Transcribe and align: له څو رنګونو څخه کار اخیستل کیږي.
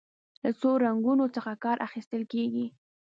له 0.43 0.49
څو 0.59 0.69
رنګونو 0.85 1.25
څخه 1.35 1.51
کار 1.63 1.77
اخیستل 1.87 2.21
کیږي. 2.33 2.65